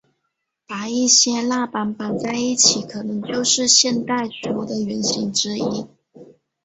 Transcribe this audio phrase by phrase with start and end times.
[0.65, 5.85] 把一些蜡板绑在一起可能就是现代书的原型之一。